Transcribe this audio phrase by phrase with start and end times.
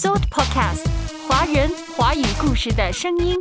[0.00, 0.86] So Podcast，
[1.28, 3.38] 华人华语故事的声音。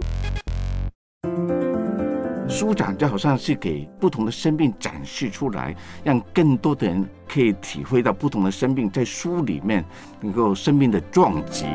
[2.50, 9.86] 书展就好像是给不同的生命展示出来，让更多的人可以体会到不同的生命在书里面
[10.20, 11.66] 能够生命的撞击。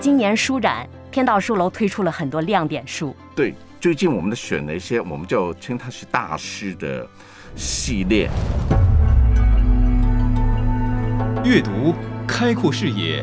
[0.00, 3.14] 今年书展，天道书楼推出了很多亮点书。
[3.34, 7.06] 对，最近我们的选了一些，我们就称它是大师的
[7.54, 8.30] 系列。
[11.44, 11.94] 阅读
[12.26, 13.22] 开阔视野，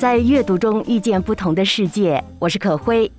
[0.00, 3.12] 在阅读中遇见不同的世界，我是可辉。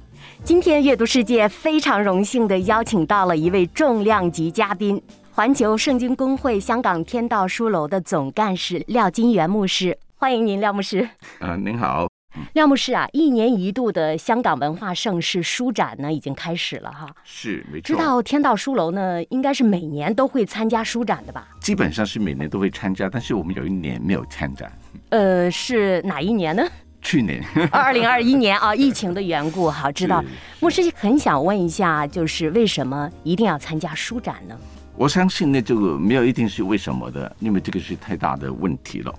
[0.44, 5.00] 今天阅读世界非常荣幸的邀请到了一位重量级嘉宾——
[5.32, 9.96] 环球圣经公会香港天道书楼的总干事廖金元牧师。
[10.16, 11.08] 欢迎您，廖牧师。
[11.40, 12.08] 呃，您好，
[12.54, 17.08] 廖牧师啊，一年一度的香港文化盛事书展呢，已经开始了哈。
[17.24, 17.84] 是没错。
[17.84, 21.48] 知道天道书楼呢，应该是每年都会参加书展的吧？
[21.60, 24.72] 基本上是每年都会参加，但是我们有一年没有参展。
[25.10, 26.64] 呃，是哪一年呢？
[27.02, 30.24] 去年， 二零二一年啊，疫情的缘故，好知道。
[30.60, 34.56] 牧师很想问一下，就是为什么一定要参加书展呢？
[34.96, 39.16] 我相信呢，这个没有一定是为什么的，因为这个是太大的问题了。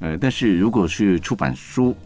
[0.00, 1.96] 呃，但是如果是出版书，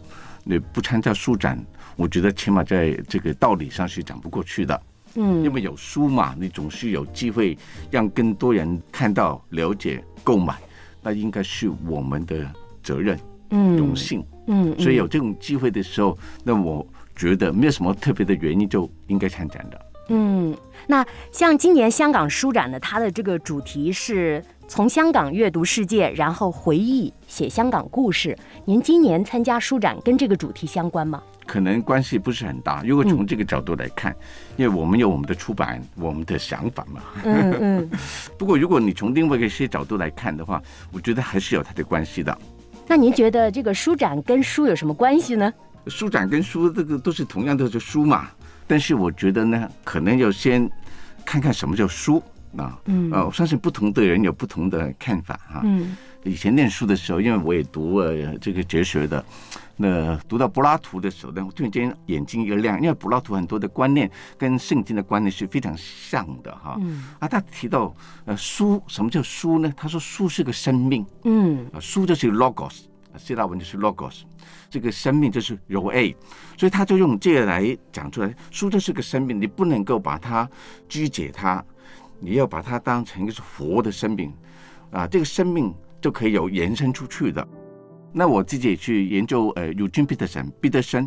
[0.49, 1.61] 你不参加书展，
[1.97, 4.81] 我觉得起码在这个道理上是讲不过去的。
[5.15, 7.57] 嗯，因为有书嘛，你总是有机会
[7.91, 10.55] 让更多人看到、了解、购买，
[11.01, 12.49] 那应该是我们的
[12.81, 13.19] 责任。
[13.49, 19.85] 嗯，荣幸，嗯，所以有这种机会的时候，那我觉得没有什么特别的原因就应该参展的。
[20.09, 28.37] 嗯，那像今年香港书展呢，它的这个主题是从香港阅读世界，然后回忆写香港故事。
[28.65, 31.23] 您今年参加书展跟这个主题相关吗？
[31.45, 32.83] 可能关系不是很大。
[32.85, 34.13] 如果从这个角度来看，
[34.57, 37.01] 因为我们有我们的出版，我们的想法嘛。
[37.23, 37.89] 嗯嗯。
[38.37, 40.61] 不过如果你从另外一些角度来看的话，
[40.91, 42.37] 我觉得还是有它的关系的。
[42.85, 45.51] 那您觉得这个书展跟书有什么关系呢？
[45.87, 48.27] 书展跟书这个都是同样都是书嘛，
[48.67, 50.69] 但是我觉得呢，可能要先
[51.23, 52.21] 看看什么叫书
[52.55, 52.79] 啊。
[52.85, 55.61] 嗯，呃，我相信不同的人有不同的看法哈。
[55.63, 59.23] 嗯，以前念书的时候，因为我也读了这个哲学的，
[59.75, 66.77] 那读到柏拉图的时候呢，突然间眼睛一亮，因为柏拉图很多的观念跟圣经的观念是非常像的哈。
[66.79, 69.71] 嗯，啊，他提到呃书，什么叫书呢？
[69.75, 71.05] 他说书是个生命。
[71.23, 72.81] 嗯，啊，书就是 logos，
[73.17, 74.21] 希腊文就是 logos，
[74.69, 76.15] 这个生命就是 roe，
[76.57, 80.49] 所以他就用这个来讲出来，书就是个生命，你不能够把它
[80.89, 81.63] 拘解它，
[82.19, 84.33] 你要把它当成一个是活的生命，
[84.91, 87.47] 啊，这个生命就可以有延伸出去的。
[88.13, 91.03] 那我自己也去研究，呃，Eugene Peterson，彼得森，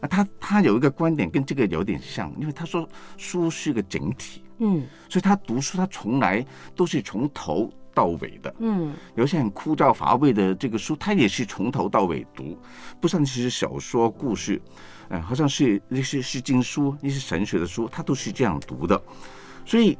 [0.00, 6.44] 啊，他他有一个观点跟这个有点像，因为他说书是个整体，嗯，所以他读书他从来
[6.74, 12.58] 都是从头到尾的，嗯，有些很枯燥乏味的这个书，他也是从头到尾读，
[13.00, 14.60] 不像其实小说、故事，
[15.08, 19.00] 呃，好像是那些是经书、那些神学的书，他都是这样读的，
[19.64, 19.96] 所以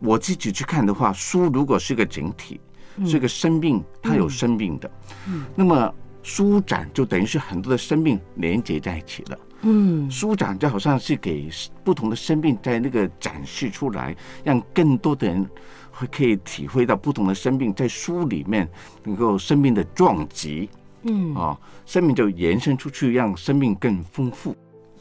[0.00, 2.60] 我自己去看的话，书如果是个整体。
[3.06, 4.90] 是个生命，它有生命的，
[5.28, 5.94] 嗯，那么
[6.24, 11.48] 书展就等于是很多的生命连接在一起了，嗯，书展就好像是给
[11.84, 15.48] 不同的生命在那个展示出来，让更多的人
[15.92, 18.68] 会可以体会到不同的生命在书里面
[19.04, 20.68] 能够生命的撞击，
[21.02, 21.56] 嗯，啊，
[21.86, 24.56] 生命就延伸出去，让生命更丰富。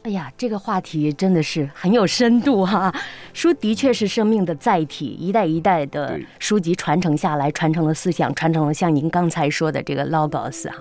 [0.07, 2.89] 哎呀，这个话题真的是很有深度哈！
[3.33, 10.77] 书的确是生命的载体，一代一代的书籍传承下来，传承了思想，传承了像您刚才说的这个 logos 哈。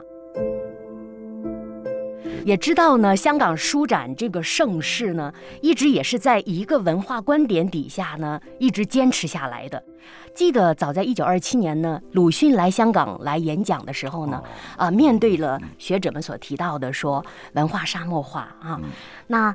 [2.44, 9.82] 也知道呢，香港书展这个盛世呢，一直也是在一个文化观点底下呢，一直坚持下来的。
[10.34, 14.42] 记得早在一九二七年呢，鲁迅来香港来演讲的时候呢，
[14.76, 17.24] 啊，面对了学者们所提到的说
[17.54, 18.80] 文化沙漠化啊，
[19.28, 19.54] 那。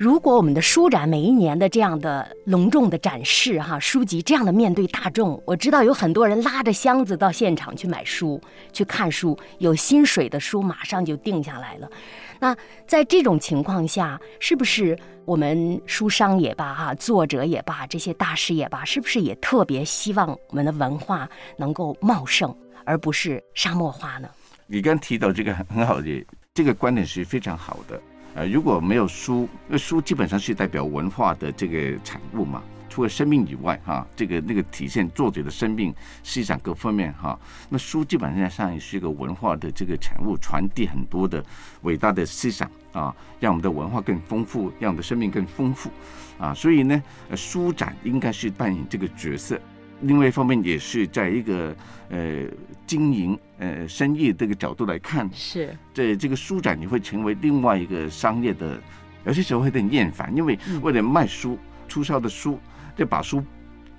[0.00, 8.40] 如果我们的书展每一年的这样的隆重的展示哈书籍这样的面对大众，我知道有很多人拉着箱子到现场去买书
[8.72, 11.90] 去看书，有心水的书马上就定下来了。
[12.38, 12.56] 那
[12.86, 22.56] 在这种情况下，是不是我们书商也罢哈，作者也罢，这些大师也罢，是不是也特别希望我们的文化能够茂盛，
[22.86, 24.30] 而不是沙漠化呢？
[24.66, 28.00] 你刚提到这个很好的这个观点是非常好的。
[28.34, 32.62] 呃，如果没有书，那书基本上是代表文化的这个产物嘛。
[32.88, 35.94] 除了生命以外，哈，这个那个体现作者的生命
[36.24, 37.38] 思想各方面，哈，
[37.68, 41.44] 那书基本上上也是一个文化的这个产物，传递很多的
[41.82, 45.88] 伟大的思想啊，让我们的文化更丰富，让我们的生命更丰富
[46.36, 46.52] 啊。
[46.52, 47.00] 所以呢，
[47.36, 49.60] 书展应该是扮演这个角色。
[50.02, 51.74] 另外一方面，也是在一个
[52.08, 52.44] 呃
[52.86, 58.80] 经营呃生意这个角度来看，是在这个书展，你会成为另外一个商业的，
[59.24, 61.58] 有些时候会有点厌烦，因为为了卖书，
[61.88, 62.58] 出售的书。
[62.96, 63.42] 就把书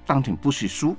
[0.06, 0.96] 当成不是书，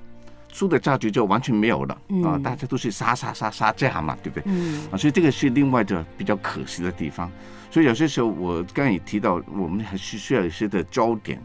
[0.51, 1.95] 书的价值就完全没有了
[2.25, 2.37] 啊！
[2.43, 4.43] 大家都是杀杀杀杀价嘛，对不对？
[4.47, 7.31] 嗯啊，所以这个是另外的比较可惜的地方。
[7.71, 11.41] 所以有些时候我刚才也提到，我们还是需要一些的焦点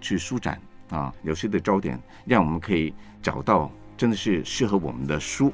[0.00, 0.60] 去舒展
[0.90, 2.92] 啊，有些的焦点让我们可以
[3.22, 5.52] 找到真的是适合我们的书，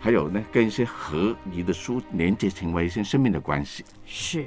[0.00, 3.84] 还有呢跟一些合宜的书连接成为一些生命的关系。
[4.06, 4.46] 是。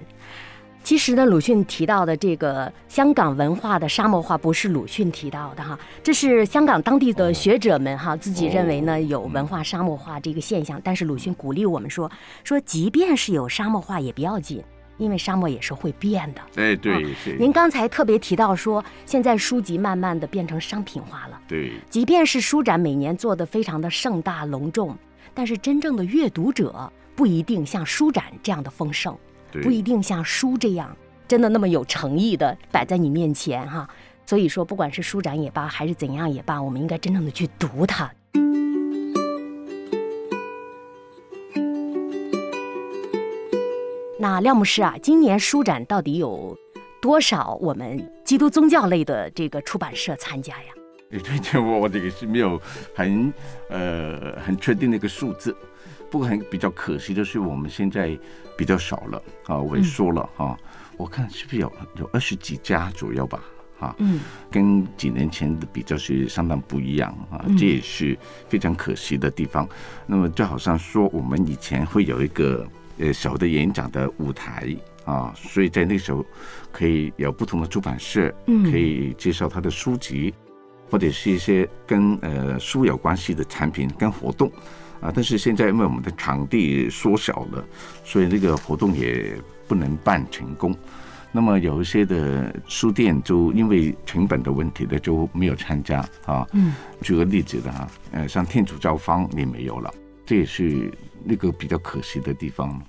[0.84, 10.82] 其实呢，鲁迅提到的这个香港文化的沙漠化，不是鲁迅提到的哈，这是香港当地的学者们哈自己认为呢有文化沙漠化这个现象。
[10.84, 12.12] 但是鲁迅鼓励我们说，
[12.44, 14.62] 说即便是有沙漠化也不要紧，
[14.98, 16.42] 因为沙漠也是会变的。
[16.56, 17.06] 哎，对，
[17.40, 21.40] 您刚才特别提到说，现在书籍慢慢的变成商品化了。
[21.48, 24.98] 对，即便是书展每年做的非常的盛大隆重，
[25.34, 29.18] 但是真正的阅读者不一定像书展这样的丰盛。
[29.62, 30.98] 不一定像书这样
[31.28, 33.88] 真的那么有诚意的摆在你面前哈，
[34.26, 38.12] 所以说不管是书展也罢，还是怎样也罢，我们应该真正的去读它。
[44.24, 46.58] 那廖牧师啊，今年书展到底有
[47.02, 50.70] 多少我们基督宗教类的这个出版社参加呀？
[51.10, 52.58] 对对，我我这个是没有
[52.96, 53.34] 很
[53.70, 55.54] 呃很确定的一个数字。
[56.10, 58.18] 不过很比较可惜的是，我们现在
[58.58, 60.58] 比较少了啊，萎缩了啊。
[60.96, 63.44] 我看是不是有有二十几家左右吧？
[63.78, 68.18] 哈，嗯，跟几年前的比较是相当不一样啊，这也是
[68.48, 69.68] 非常可惜的地方。
[70.08, 72.66] 那么就好像说，我们以前会有一个
[72.98, 74.76] 呃小的演讲的舞台
[75.06, 76.26] 啊，所以在那时候
[76.72, 80.34] 可以有不同的出版社，嗯可以介绍他的书籍，
[80.90, 84.52] 或者是一些跟呃书有关系的产品跟活动。
[85.02, 85.12] 啊！
[85.14, 87.62] 但是现在因为我们的场地缩小了，
[88.06, 89.38] 所以那个活动也
[89.68, 90.74] 不能办成功。
[91.30, 96.48] 那么有一些的书店就因为成本的问题呢，就没有参加啊。
[96.54, 96.74] 嗯。
[97.02, 99.94] 举个例子的哈，呃，像天主教方也没有了，
[100.26, 100.92] 这也是
[101.24, 102.82] 那个比较可惜的地方。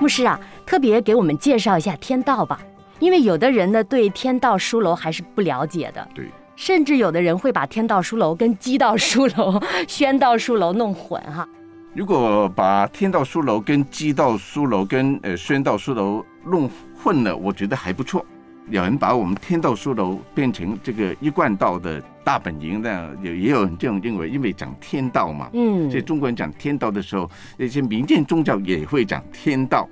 [0.00, 2.60] 牧师啊，特别给我们介绍一下天道吧，
[2.98, 6.08] 因为有的人呢对天道书楼还是不了解的。
[6.14, 6.26] 对。
[6.54, 11.48] 甚至有的人会把天道书楼跟基道书楼、 宣道书楼弄混哈。
[11.94, 18.24] 如果把天道书楼跟基道书楼跟呃宣道书楼弄混了，我觉得还不错。
[18.68, 25.50] 有人把我们天道书楼变成这个一贯道的大本营呢，也也有人这种认为，因为讲天道嘛。
[25.52, 25.90] 嗯。
[25.90, 29.88] 所以中国人讲天道的时候，那些民间宗教也会讲天道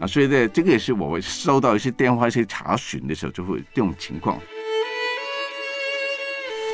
[0.00, 0.06] 啊。
[0.06, 4.38] 所以呢，这个也是我收到一些电话、一些查询的时候，就会这种情况。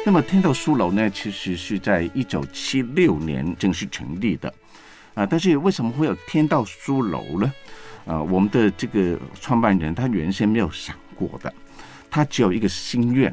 [0.04, 4.52] 那么天道书楼呢，其实是在一九七六年正式成立的，
[5.14, 7.52] 啊，但是为什么会有天道书楼呢？
[8.04, 11.54] 啊，我们的这个创办人他原先没有想过的，
[12.10, 13.32] 他只有一个心愿，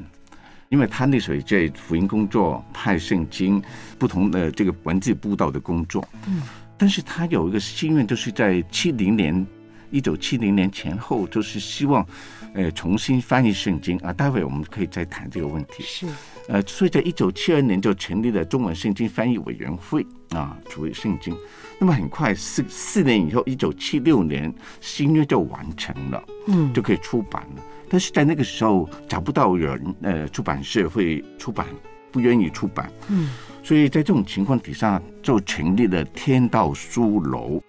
[0.69, 3.61] 因为他那时候在福音工作、派圣经、
[3.97, 6.43] 不同的这个文字布道的工作，嗯，
[6.77, 9.45] 但是他有一个心愿，就是在七零年，
[9.89, 12.05] 一九七零年前后，就是希望，
[12.53, 15.81] 呃，重新翻译圣经啊，待会我们可以再谈这个问题。
[15.83, 16.05] 是。
[16.47, 21.35] 呃，所以在一九七二年就成立了中文圣经翻译委员会啊，主为圣经。
[21.79, 27.63] 那么很快四四年以后，一九七六年新约就完成了，嗯，就可以出版了。
[27.89, 31.65] 但是在那个时候找不到人，呃，出版社会出版，
[32.11, 33.29] 不愿意出版，嗯，
[33.63, 37.61] 所以在这种情况底下，就成立了天道书楼。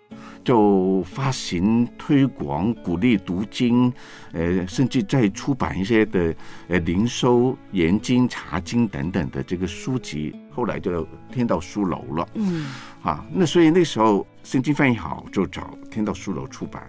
[0.42, 3.92] 就发行、推广、鼓励读经，
[4.32, 6.34] 呃，甚至再出版一些的
[6.68, 10.34] 呃灵收、研经、查经等等的这个书籍。
[10.50, 12.66] 后来就天道书楼了，嗯，
[13.02, 16.88] 啊，那所以那时候圣经翻译好，就找天道书楼出版。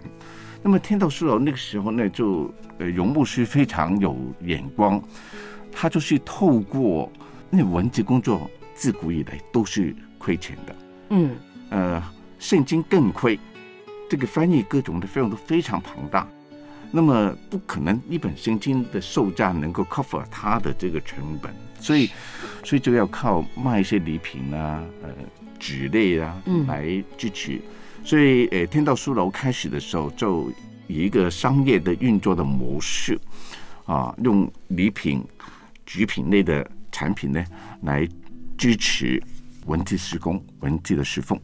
[0.64, 5.02] 那么天道书楼那个时候呢，就呃荣牧师非常有眼光，
[5.72, 7.12] 他就是透过
[7.50, 10.76] 那文字工作，自古以来都是亏钱的，
[11.10, 11.32] 嗯，
[11.70, 12.04] 呃。
[12.42, 13.40] 圣经更亏，
[14.10, 16.28] 这个翻译各种的费用都非常庞大，
[16.90, 22.10] 那么不可能一本圣经的售价能够 cover 它的这个成本，所以，
[22.64, 25.10] 所以就要靠卖一些礼品啊，呃，
[25.60, 27.62] 纸类啊，来支持。
[28.04, 30.52] 所以，呃，天道书楼开始的时候，就
[30.88, 33.20] 以一个商业的运作的模式，
[33.86, 35.24] 啊，用礼品、
[35.86, 37.44] 举品类的产品呢，
[37.84, 38.08] 来
[38.58, 39.22] 支持
[39.66, 41.40] 文字施工、文字的侍奉。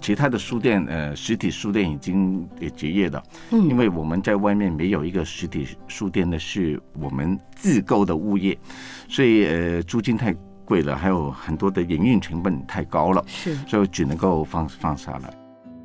[0.00, 8.58] 其他的书店，呃，实体书店已经也结业了，嗯，因为我们在外面没有一个实体书店呢，是我们自购的物业，
[9.08, 15.41] 所以呃，租金太贵了，还有很多的营运成本太高了，是，所以只能够放放下来。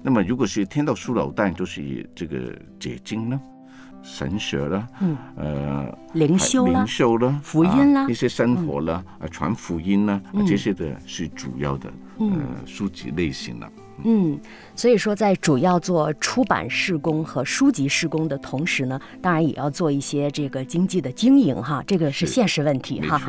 [0.08, 3.38] 那么，如果是天道书老旦就是以这个解经呢。
[4.02, 12.30] 神学了，嗯，呃，灵修了，灵修了，福音啦，一些生活了，啊，传福音呢，这些的是主要的呃
[12.66, 13.70] 书籍类型了。
[14.06, 14.40] 嗯，
[14.76, 23.20] 所以说在主要做出版施工和书籍施工的同时呢，当然也要做一些这个经济的经营哈，这个是现实问题哈。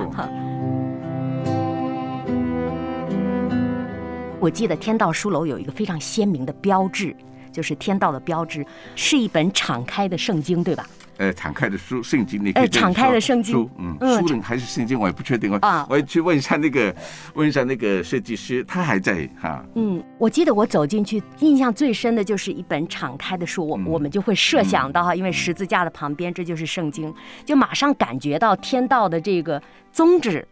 [4.40, 7.14] 我记得天道书楼有一个非常鲜明的标志。
[7.50, 8.64] 就是天道的标志，
[8.94, 10.86] 是一本敞开的圣经，对吧？
[11.16, 15.58] 呃，敞开的书，圣经，你可以敞开的圣经，嗯，书人还是圣经，我也不确定哦。
[15.62, 16.94] 啊，我要去问一下那个，
[17.34, 19.64] 问一下那个设计师，他还在哈。
[19.74, 27.12] 嗯，我记得我走进去，印象最深的就是一本敞开的书，我我们就会设想到哈，因为十字架的旁边这就是圣经，
[27.44, 30.46] 就马上感觉到天道的这个宗旨。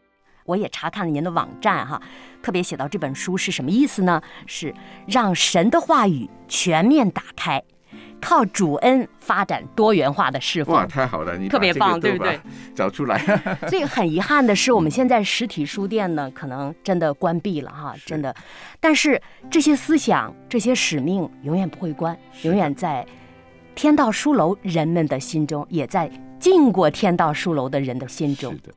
[0.47, 2.01] 我也查看了您的网站哈，
[2.43, 4.23] 特别写到这本书是什么意思呢？
[4.47, 4.75] 是
[5.07, 7.63] 让神的话语全面打开，
[8.21, 10.75] 靠主恩发展多元化的侍奉。
[10.75, 12.41] 哇，太好了，你特别棒，对不对？
[12.75, 13.19] 找出来。
[13.69, 18.35] 所以很遗憾的是，我们现在实体书店呢，可能真的关闭了哈，真的。
[18.81, 23.05] 但是这些思想、这些使命永远不会关，永远在
[23.75, 28.53] 天道书楼人们的心中，也在进过天道书楼的人的心中。
[28.53, 28.73] 是的。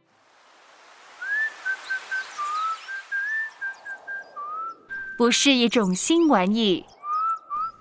[5.20, 6.86] 不是一种新玩意，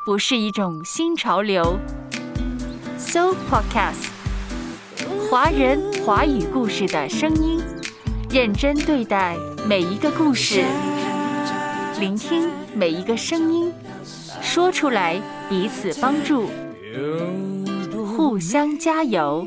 [0.05, 1.79] 不是一种新潮流。
[2.99, 4.09] So Podcast，
[5.31, 7.63] 华人华语故事的声音，
[8.29, 9.37] 认真对待
[9.69, 10.65] 每一个故事，
[12.01, 13.73] 聆听每一个声音，
[14.43, 16.49] 说出来彼此帮助，
[18.17, 19.47] 互相加油。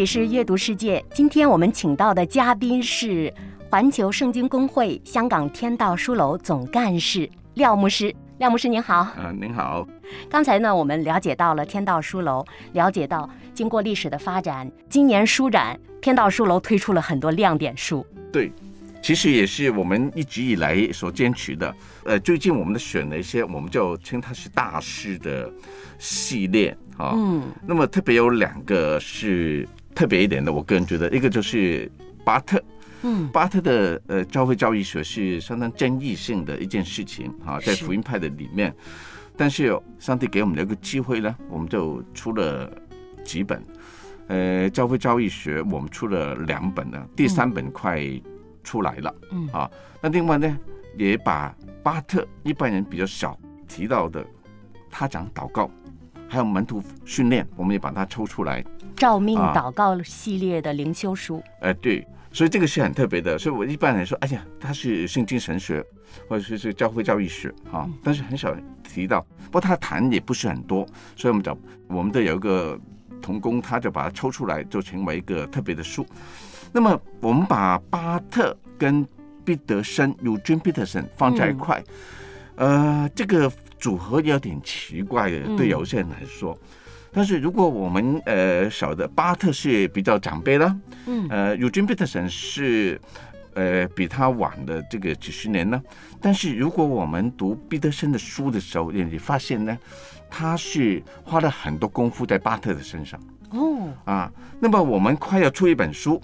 [0.00, 3.30] 里是阅读世界，今天我们请到的嘉宾是
[3.68, 8.10] 环球圣经公会香港天道书楼总干事廖牧师。
[8.38, 9.86] 廖牧师您好，啊，您好。
[10.30, 12.42] 刚才呢，我们了解到了天道书楼，
[12.72, 18.02] 了解到经过历史的发展，今年书展天道书楼推出了很多亮点书。
[18.32, 18.50] 对，
[19.02, 21.74] 其实也是我们一直以来所坚持的。
[22.06, 25.52] 呃，最近我们的选了一些，我们就称它是大师的
[25.98, 27.12] 系列啊。
[27.14, 27.42] 嗯。
[27.66, 29.68] 那么特别有两个是。
[30.00, 31.92] 特别一点的，我个人觉得，一个就是
[32.24, 32.58] 巴特，
[33.02, 38.74] 嗯，巴特的呃教会教育学是相当争议性的一件事情啊，在福音派的里面，
[39.36, 42.72] 但是上帝给我们的一个机会呢，我们就出了
[43.22, 43.62] 几本，
[44.28, 48.00] 呃，教会教育学我们出了两本呢，第三本快
[48.64, 49.46] 出来了，嗯。
[49.52, 50.58] 啊，那另外呢，
[50.96, 53.38] 也把巴特一般人比较少
[53.68, 54.24] 提到的，
[54.88, 55.70] 他讲祷告，
[56.30, 58.64] 还有门徒训练，我们也把它抽出来。
[58.96, 63.36] 照命祷告系列的灵修书，哎，对，所以这个是很特别的。
[63.36, 65.84] 所以我一般来说，哎呀，它是圣经神学，
[66.28, 69.26] 或者是是教会教育学啊，但是很少提到。
[69.46, 71.58] 不过他谈也不是很多，所以我们找
[71.88, 72.78] 我们的有一个
[73.20, 76.06] 童工，他就把它抽出来，就成为一个特别的书。
[76.70, 79.04] 那么我们把巴特跟
[79.44, 81.82] 彼得森 （Eugene Peterson） 放在一块，
[82.54, 86.56] 呃，这个组合有点奇怪的，对有些人来说。
[87.12, 93.00] 但是如果我们呃晓得巴特是比较长辈了，嗯，呃，尤金·彼特森是
[93.54, 95.82] 呃比他晚的这个几十年呢。
[96.20, 99.76] 但是如果我们读彼得森的书的时候，你发现呢，
[100.30, 103.18] 他是花了很多功夫在巴特的身上。
[103.50, 106.22] 哦，啊，那么我们快要出一本书，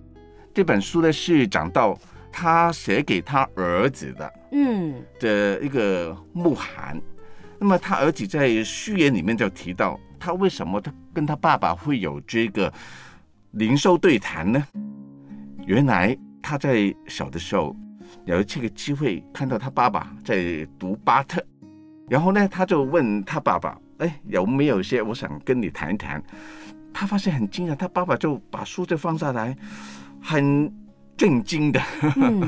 [0.55, 1.99] 这本书呢是讲到
[2.31, 7.03] 他写给他儿子的，嗯，的一个木函。
[7.59, 9.99] 那么他儿子在序言里面就提到。
[10.19, 12.73] 他为什么他跟他爸爸会有这个
[13.53, 14.67] 零售对谈呢？
[15.67, 17.77] 原来他在小的时候
[18.25, 21.45] 有这个机会看到他爸爸在读巴特，
[22.09, 26.21] 然后呢，他就问他爸爸：“哎，有没有些我想跟你谈一谈？”
[26.95, 29.55] 他发现很惊讶，他爸爸就把书就放下来，
[30.21, 30.73] 很
[31.15, 31.81] 震惊的，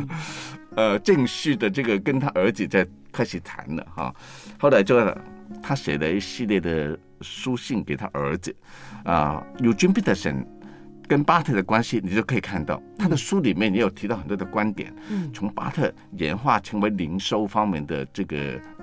[0.75, 2.85] 呃，正式的这个跟他儿子在
[3.19, 4.15] 开始谈了哈。
[4.61, 4.95] 后来就
[5.61, 6.97] 他写了一系列的。
[7.21, 8.55] 书信给他儿子，
[9.03, 10.47] 啊，Eugene Peterson
[11.09, 18.37] 跟巴特的关系，你就可以看到他的书里面也有提到很多的观点，嗯，从巴特演化成为零售方面的这个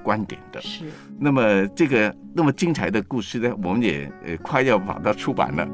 [0.03, 0.59] 观点的。
[0.59, 0.83] 是。
[1.17, 5.65] 那么这个那么精彩的故事呢，我们也呃快要把它出版了。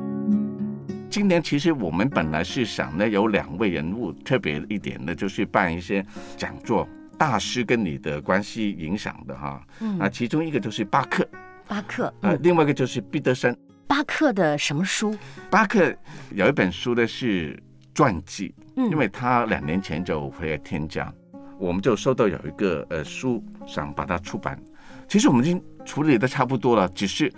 [1.10, 6.06] 今年其实我们本来是想呢，有两位人物特别一点呢，就是办一些
[6.38, 6.88] 讲座，
[7.22, 9.64] 大师跟你的关系影响的哈。
[9.80, 9.96] 嗯。
[10.00, 11.24] 那，其中一个就是巴克。
[11.68, 12.12] 巴克。
[12.22, 13.56] 呃，另外一个就是毕德森。
[13.86, 15.16] 巴克的什么书？
[15.52, 15.96] 巴克
[16.32, 17.62] 有一本书呢是
[17.94, 21.14] 传记，嗯，因为他两年前就回来天家，
[21.60, 24.60] 我们就收到有一个呃书想把它出版，
[25.08, 27.32] 其实我们已经处理的差不多了，只是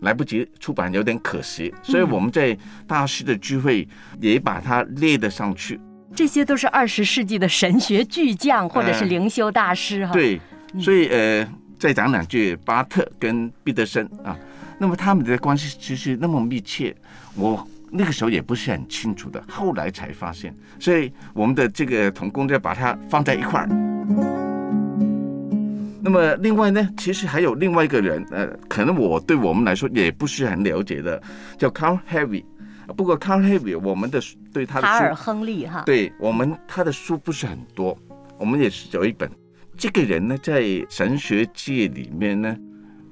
[0.00, 2.56] 来不及出版，有点可惜，所以我们在
[2.86, 3.86] 大师的聚会
[4.22, 5.78] 也把它列得上去。
[6.14, 10.12] 这些都是二十世纪的神学巨匠或者是灵修大师哈。
[10.12, 10.40] 对，
[10.80, 11.46] 所以呃，
[11.78, 14.36] 再讲两句，巴特跟毕德森啊。
[14.78, 16.94] 那么他们的关系其实那么密切，
[17.34, 20.54] 我那个时候也不是很清楚的，后来才发现。
[20.78, 23.68] 所以我们的这个同工就把它放在一块儿。
[26.00, 31.20] 那么另外呢，其实还有另外一个人，呃，可能我对我们来说也不是很了解的，
[31.58, 32.44] 叫 Carl Heavy。
[32.96, 34.20] 不过 Carl Heavy，我们的
[34.52, 37.96] 对他的卡尔亨利哈，对我们他的书不是很多，
[38.38, 39.30] 我们也是有一本。
[39.76, 42.56] 这个人呢，在神学界里面呢，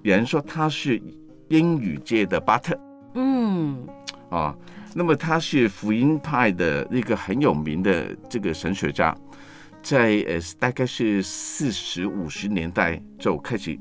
[0.02, 1.02] 有人说他是。
[1.48, 2.76] 英语界的巴特，
[3.14, 3.86] 嗯，
[4.30, 4.52] 啊，
[4.96, 9.16] 那么他是福音派的一个很有名的这个神学家，
[9.80, 13.78] 在呃大概是四十五十年代就开始，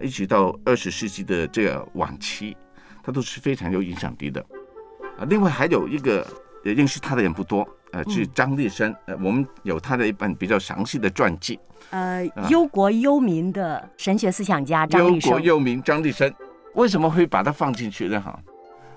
[0.00, 2.56] 一直到二十世纪的这个晚期，
[3.02, 4.46] 他都是非常有影响力的。
[5.18, 6.26] 啊，另外还有一个
[6.62, 11.58] 认识他的人不多，呃，是张立生，呃，我们有他的一本比较详细的传记。
[11.90, 15.30] 呃，忧国忧民的神学思想家张立生。
[15.30, 16.32] 忧国忧民张立生。
[16.74, 18.20] 为什么会把他放进去呢？
[18.20, 18.36] 哈，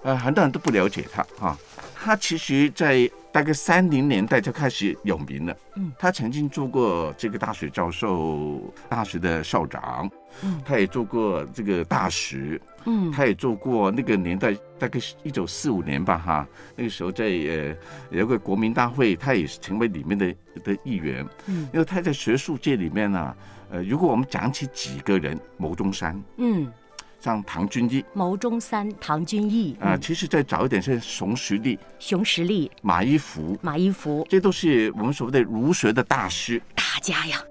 [0.01, 1.55] 呃，很多人都不了解他哈。
[1.93, 5.55] 他其实，在大概三零年代就开始有名了。
[5.75, 10.09] 嗯，他曾经做过这个大学教授、大学的校长。
[10.41, 12.59] 嗯，他也做过这个大使。
[12.76, 12.76] 嗯，
[13.11, 16.17] 他也做过那个年代，大概是一九四五年吧。
[16.17, 17.75] 哈，那个时候在呃
[18.11, 21.25] 有个国民大会，他也是成为里面的的议员。
[21.47, 23.35] 嗯，因为他在学术界里面呢，
[23.69, 26.21] 呃，如果我们讲起几个人，牟中山。
[26.37, 26.71] 嗯。
[27.19, 37.41] 像唐君毅、牟中山、唐君毅啊，其实再早一点是熊十力、熊十力、马一福、马一福，这都是我们所谓的儒学的大师、大家呀。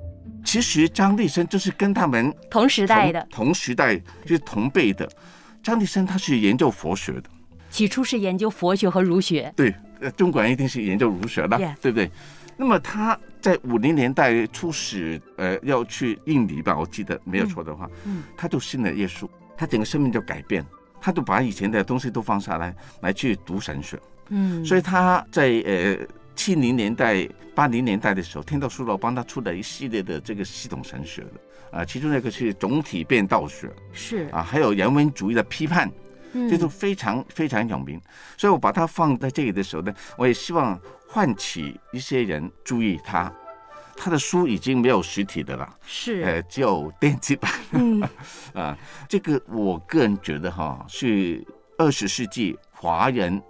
[0.46, 5.06] 其实张立生就是跟他们同时代的，同时代就是同辈的。
[5.61, 7.24] 张立生他是研究佛学的，
[7.68, 9.52] 起初是研究佛学和儒学。
[9.56, 12.09] 对，呃中国人一定是研究儒学的，对不对？
[12.56, 19.28] 那么他在五零年代初始，呃，要去印尼吧，我记得没有错的话，嗯，他就信了耶稣。
[19.56, 20.64] 他整个生命就改变，
[21.00, 23.98] 他就把以前的东西都放下来，来去读神学。
[24.28, 25.98] 嗯，所以他在呃
[26.37, 35.90] 七零年代、八零年代的时候，天道书楼帮他出了一系列的这个系统神学的啊，其中那个是总体变道学，是啊，还有人文主义的批判，
[36.33, 38.01] 这都非常非常有名。
[38.37, 43.33] 所以我把它放在这里的时候呢，我也希望唤起一些人注意他。
[43.99, 47.51] 他的书已经没有实体的了，是，呃，只有电子版。
[47.70, 48.07] 嗯，
[48.53, 48.77] 啊，
[49.09, 51.42] 这个我个人觉得哈，是
[51.79, 53.42] 二十世纪华人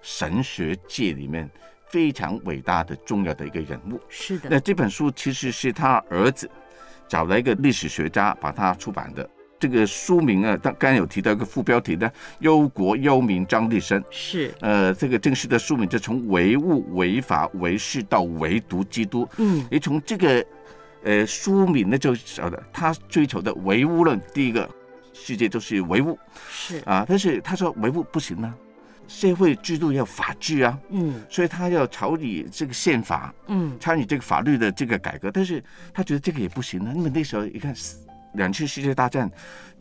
[0.00, 1.50] 神学界里面
[1.90, 4.00] 非常伟大的、重要的一个人物。
[4.08, 4.48] 是的。
[4.50, 6.50] 那这本书其实是他儿子
[7.06, 9.28] 找了一个历史学家把他出版的。
[9.60, 19.28] 这个书名啊，刚刚有提到一个副标题的“忧国忧民”，张立生是呃，这个正式的书名就从唯物、唯法、唯世到唯独基督。
[19.38, 20.46] 嗯，你从这个
[21.02, 24.70] 呃书名呢就晓得他追求的唯物论，第一个
[25.12, 26.16] 世界就是唯物
[26.48, 28.54] 是啊，但是他说唯物不行呢，
[29.08, 35.60] 社会制度要法治啊，嗯，所以他要草拟这个宪法，嗯，参与这个法律的这个改革，但是
[35.92, 37.74] 他觉得这个也不行呢，因为那时候一看。
[38.34, 39.28] 两次世界大战，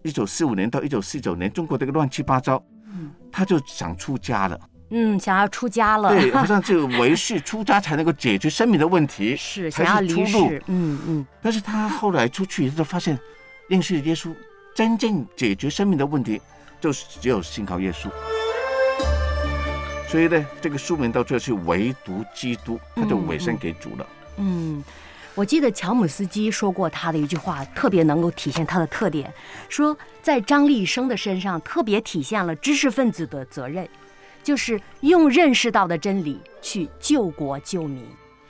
[0.03, 4.57] 一九四五年到一九四九年，中国这个乱七八糟，嗯，他就想出家了，
[4.89, 11.27] 嗯，想要出家了，对，好像 这个为是出家才能够解决生命的问题，是想要出路，嗯嗯。
[11.41, 13.19] 但是他后来出去以后发现，
[13.67, 14.33] 认识耶稣，
[14.73, 16.41] 真正解决生命的问题，
[16.79, 18.09] 就是只有信靠耶稣。
[20.07, 24.83] 所以呢，这个书名到最后是唯独基督，他就委身给主了，嗯。
[25.35, 29.31] 我记得乔姆斯基说过他的一句话，特别能够体现他的特点，
[29.69, 33.87] 说在张立生的身上特别体现了知识分子的责任，
[34.41, 38.03] 就是用认识到的真理去救国救民。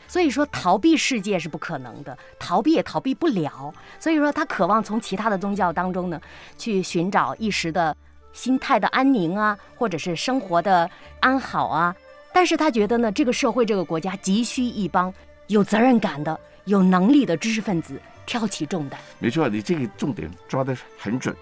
[0.07, 3.73] 所以说逃避世界是不可能的，逃避也逃避不了。
[3.99, 6.21] 所以说他渴望从其他的宗教当中呢，
[6.57, 7.93] 去寻找一时的
[8.37, 11.93] 心态的安宁啊，或者是生活的安好啊。
[12.31, 15.11] 但是他觉得呢，这个社会、这个国家急需一帮
[15.47, 18.99] 有责任感的、有能力的知识分子挑起重担。
[19.17, 21.35] 没错，你这个重点抓得很准。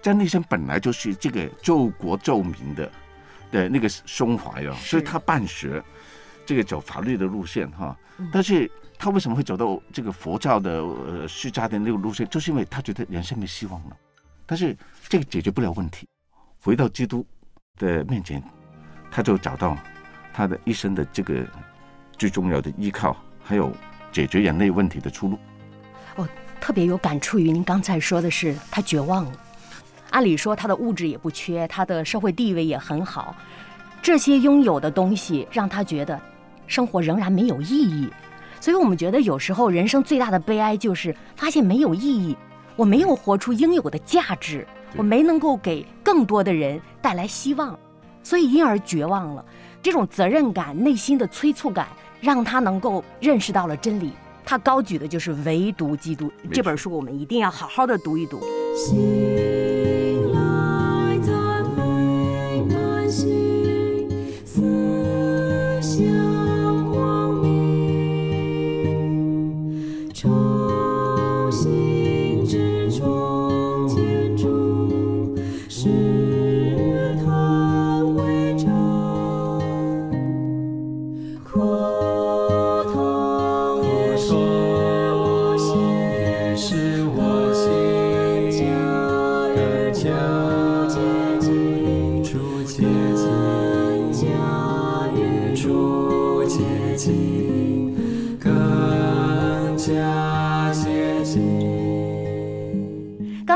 [0.00, 2.90] 张立生本来就是这个救国救民的
[3.50, 5.82] 的那个胸怀哦，所以他办学，
[6.46, 7.94] 这个走法律的路线哈。
[8.32, 13.96] 但是他为什么会走到这个佛教的呃释迦的那个路线，就是因为他觉得人生没希望了。
[14.46, 14.76] 但是
[15.08, 16.06] 这个解决不了问题，
[16.64, 17.26] 回到基督
[17.76, 18.40] 的面前，
[19.10, 19.76] 他就找到
[20.32, 21.44] 他的一生的这个
[22.16, 23.72] 最重要的依靠，还有
[24.12, 25.36] 解决人类问题的出路。
[26.14, 26.28] 我，
[26.60, 29.32] 特别有感触于您刚才说的是，他绝望了。
[30.10, 33.34] 按理说，他的物质也不缺，他的社会地位也很好，
[34.00, 36.20] 这些拥有的东西让他觉得
[36.68, 38.08] 生活仍然没有意义。
[38.60, 42.36] 所以我们觉得，有时候人生最大的悲哀就是发现没有意义，
[42.76, 44.64] 我没有活出应有的价值，
[44.96, 47.78] 我没能够给更多的人带来希望，
[48.22, 49.44] 所以因而绝望了。
[49.82, 51.88] 这种责任感、内心的催促感，
[52.20, 54.12] 让他能够认识到了真理。
[54.44, 58.40] 他高举的就是唯独基督这本书，我们一定要好好的读一读。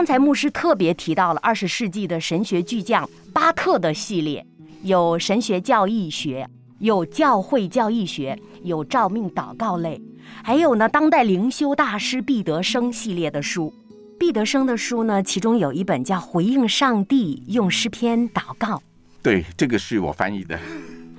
[0.06, 4.46] 才牧师特别提到了二十世纪的神学巨匠巴特的系列，
[4.82, 10.00] 有神学教义学，有教会教义学，有照命祷告类，
[10.44, 13.74] 还有呢当代灵修大师毕德生系列的书。
[14.18, 18.76] 毕德生的书呢，其中有一本叫《回应上帝用诗篇祷告》。
[19.22, 20.58] 对，这个是我翻译的。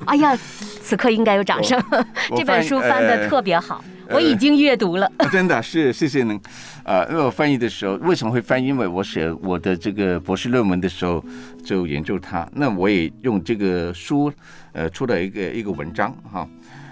[0.05, 0.35] 哎呀，
[0.81, 1.79] 此刻应该有掌声！
[2.35, 5.11] 这本书翻的特别好，我已经阅读了。
[5.31, 6.39] 真的是谢谢您。
[6.83, 8.63] 呃，因为我翻译的时候，为什么会翻？
[8.63, 11.23] 因为我写我的这个博士论文的时候
[11.63, 14.31] 就研究它，那我也用这个书
[14.73, 16.47] 呃出了一个一个文章哈。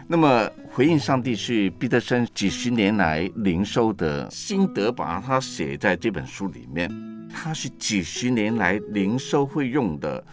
[0.08, 6.92] 那么回应上帝是毕德生几十年来灵修的心得，把它写在这本书里面。
[7.34, 10.24] 它是几十年来灵修会用的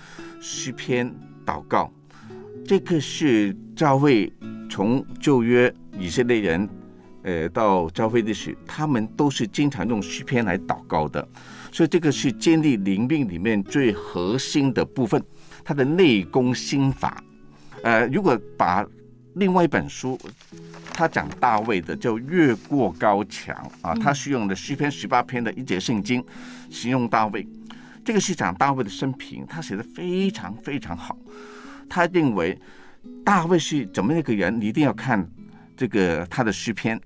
[0.41, 1.11] 诗篇
[1.47, 1.91] 祷告。
[2.67, 4.33] 这个是教会
[4.69, 6.69] 从旧约以色列人，
[7.23, 11.27] 呃，到教会的时，他们都是经常用诗篇来祷告的，
[11.71, 15.23] 所以这个是建立灵命里面最核心的部分，
[15.65, 17.23] 它的内功心法。
[17.83, 18.87] 呃，如果把
[19.35, 20.19] 另外一本书，
[20.93, 26.23] 他讲大卫的叫越过高墙啊，他是用的诗篇十八篇的一节圣经
[26.71, 27.47] 形容大卫，
[28.05, 31.19] 这个是讲大卫的生平，他写的非常非常好。
[31.89, 32.59] 他认为
[33.25, 35.27] 大卫是怎么一个人，你一定要看
[35.83, 37.01] 这个他的诗篇。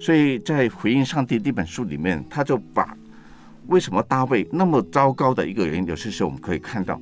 [0.00, 2.96] 所以在回应上帝这本书里面，他就把
[3.68, 7.00] 为什么大卫那么糟糕的一个人，有些时候我们可以看到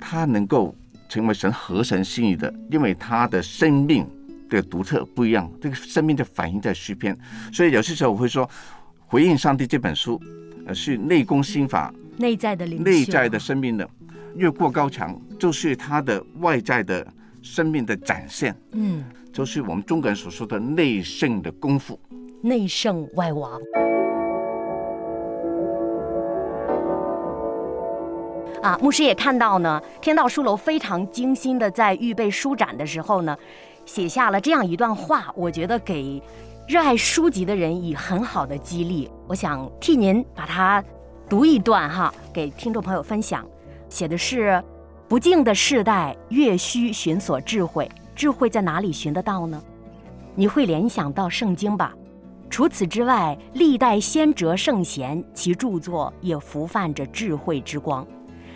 [0.00, 0.74] 他能够
[1.08, 4.04] 成为神合神心意的，因为他的生命
[4.48, 7.16] 的独特不一样，这个生命就反映在诗篇。
[7.52, 8.48] 所以有些时候我会说，
[9.06, 10.20] 回应上帝这本书
[10.66, 13.88] 呃是内功心法，内在的灵，内在的生命的。
[14.36, 17.06] 越过高墙，就是他的外在的
[17.42, 18.54] 生命的展现。
[18.72, 21.98] 嗯，就是我们中国人所说的内圣的功夫。
[22.42, 23.60] 内圣外王。
[28.62, 33.34] 啊，牧师也看到呢，天道书楼非常精心的在预备书展的时候呢，
[33.86, 36.22] 写下了这样一段话，我觉得给
[36.68, 39.10] 热爱书籍的人以很好的激励。
[39.26, 40.84] 我想替您把它
[41.26, 43.46] 读一段哈，给听众朋友分享。
[43.88, 44.62] 写的是，
[45.10, 49.60] 不敬的世代越需寻索智慧，智慧在哪里寻得到呢？
[50.36, 51.92] 你会联想到圣经吧？
[52.48, 58.06] 除此之外，历代先哲圣贤其著作也浮泛着智慧之光。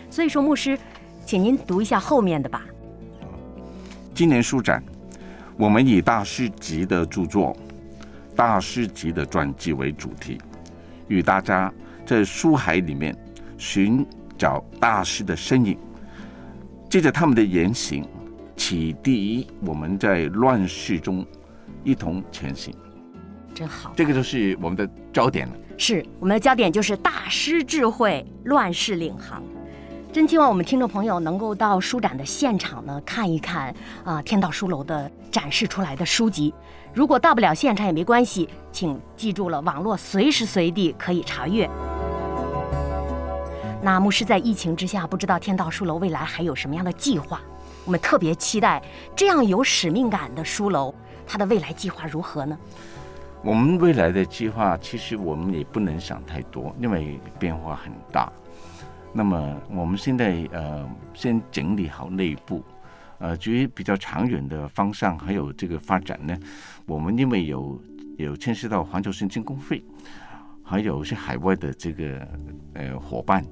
[0.09, 0.79] 所以说，牧师，
[1.25, 2.63] 请您读一下后面的吧。
[4.13, 4.81] 今年书展，
[5.57, 7.53] 我们以大师级的著作、
[8.33, 10.37] 大师级的传记为主题，
[11.09, 11.69] 与大家
[12.05, 13.13] 在书海里面
[13.57, 14.07] 寻。
[14.37, 15.77] 找大师的身影，
[16.95, 18.07] 借着他们的言行，
[18.55, 21.25] 启迪我们在乱世中
[21.83, 22.73] 一同前行。
[23.53, 25.53] 真好，这个就是我们的焦点了。
[25.77, 29.43] 是我们的焦点，就是大师智慧，乱世领航。
[30.13, 36.53] 真希望我们听众朋友能够到书展的现场呢，看一看啊，天道书楼的展示出来的书籍。
[36.93, 41.69] 如果到不了现场也没关系，请记住了，网络随时随地可以查阅。
[43.85, 47.39] 那牧师在疫情之下，不知道天道书楼未来还有什么样的计划？
[47.85, 48.81] 我们特别期待
[49.15, 50.91] 这样有使命感的书楼，
[51.27, 52.57] 它的未来计划如何呢？
[53.43, 58.33] 我们未来的计划，其实我们也不能想太多，因为变化很大。
[59.13, 62.63] 那么我们现在呃，先整理好内部，
[63.19, 66.35] 呃，至于比较长远的方向还有这个发展呢，
[66.87, 67.79] 我们因为有
[68.17, 69.85] 有牵涉到环球圣经公会，
[70.63, 72.27] 还有一些海外的这个
[72.73, 73.45] 呃伙伴，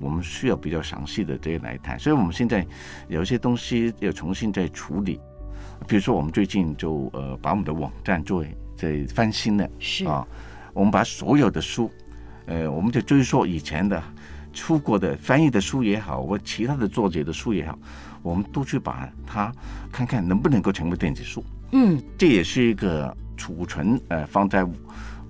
[0.00, 1.98] 我们需要比较详细的这些来谈。
[1.98, 2.66] 所以我们现在
[3.08, 5.20] 有一些东西要重新再处理，
[5.86, 8.44] 比如说我们最近就呃把我们的网站做
[8.76, 10.26] 在翻新了，是啊，
[10.72, 11.90] 我们把所有的书，
[12.46, 14.02] 呃，我们就追溯以前的。
[14.52, 17.78] 出过的翻译的书也好，或其他的作者的书也好，
[18.22, 19.52] 我们都去把它
[19.92, 21.44] 看看能不能够成为电子书。
[21.72, 24.64] 嗯，这也是一个储存呃放在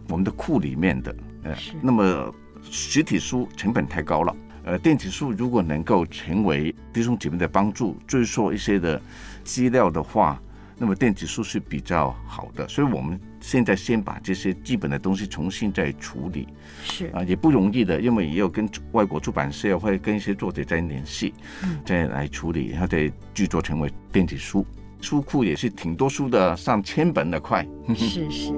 [0.09, 1.12] 我们的库里面的。
[1.42, 1.52] 呃，
[1.83, 4.33] 那么实体书成本太高了，
[4.66, 9.00] 呃，电子书如果能够成为弟兄姐妹的帮助，追溯一些的
[9.44, 10.38] 资料的话。
[10.79, 16.46] 那么电子书是比较好的，所以我们现在先把这些基本的东西重新再处理，
[16.85, 17.07] 是。
[17.14, 24.66] 啊，也不容易的，因为也有跟外国出版社或者跟一些作者在联系，嗯，再来处理，然后再制作成为电子书，
[25.00, 28.52] 书库也是挺多书的，上千本的快，是是。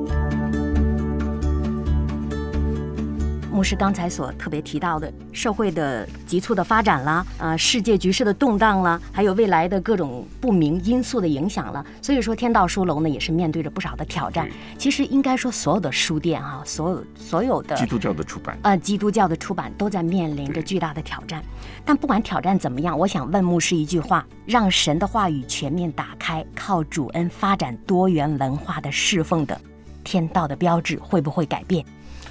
[3.59, 14.49] 牧师刚才所特别提到的社会的急促的发展啦，啊，世界局势的动荡啦，还有未来的各种不明因素的影响了，所以说天道书楼呢也是面对着不少的挑战。
[14.79, 21.43] 其实应该说所有的书店啊，所有所有的基督教的出版，呃，基督教的出版都在面临着巨大的挑战。
[21.85, 29.61] 但不管挑战怎么样，我想问牧师一句话：让神的话语全面打开，靠主恩发展多元文化的侍奉的
[30.05, 31.85] 天道的标志会不会改变？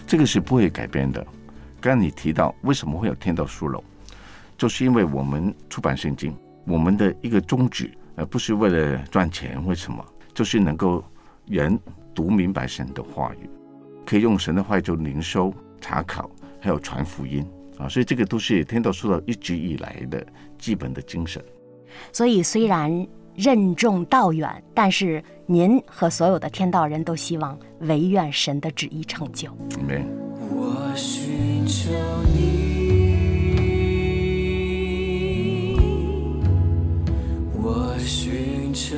[0.07, 1.21] 这个是不会改变的。
[1.81, 3.83] 刚刚你提到为什么会有天道书楼，
[4.57, 6.33] 就是因为我们出版圣经，
[6.65, 10.03] 我们的一个宗旨，呃，不是为了赚钱，为什么？
[10.33, 11.03] 就是能够
[11.45, 11.77] 人
[12.15, 13.49] 读明白神的话语，
[14.05, 17.45] 可以用神的话语做灵修、查考，还有传福音
[17.77, 17.89] 啊。
[17.89, 20.25] 所以这个都是天道书楼一直以来的
[20.57, 21.43] 基本的精神。
[22.11, 23.05] 所以虽然
[23.37, 29.47] 任重道远，但是您和所有的天道人都希望唯愿神的旨意成就。
[29.87, 30.03] 没。
[30.49, 31.91] 我寻求
[32.33, 32.47] 你，
[37.61, 38.97] 我寻求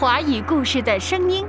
[0.00, 1.46] 华语故事的声音。